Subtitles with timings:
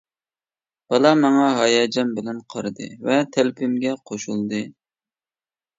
[0.93, 4.65] بالا ماڭا ھاياجان بىلەن قارىدى ۋە تەلىپىمگە قوشۇلدى.